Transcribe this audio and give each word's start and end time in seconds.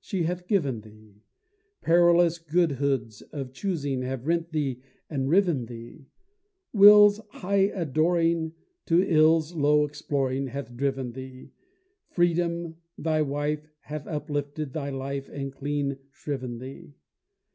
she 0.00 0.22
hath 0.22 0.46
given 0.46 0.80
thee; 0.80 1.20
Perilous 1.82 2.38
godhoods 2.38 3.20
of 3.34 3.52
choosing 3.52 4.00
have 4.00 4.26
rent 4.26 4.50
thee 4.50 4.80
and 5.10 5.28
riven 5.28 5.66
thee; 5.66 6.06
Will's 6.72 7.18
high 7.28 7.68
adoring 7.70 8.54
to 8.86 9.02
Ill's 9.02 9.52
low 9.54 9.84
exploring 9.84 10.46
hath 10.46 10.74
driven 10.74 11.12
thee 11.12 11.50
Freedom, 12.08 12.76
thy 12.96 13.20
Wife, 13.20 13.68
hath 13.80 14.06
uplifted 14.06 14.72
thy 14.72 14.88
life 14.88 15.28
and 15.28 15.52
clean 15.52 15.98
shriven 16.10 16.56
thee! 16.56 16.94